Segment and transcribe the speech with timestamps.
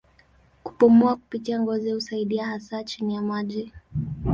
[0.63, 3.73] Kupumua kupitia ngozi husaidia hasa chini ya maji.